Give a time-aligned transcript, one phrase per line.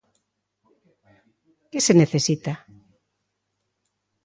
[1.71, 2.53] Que se necesita?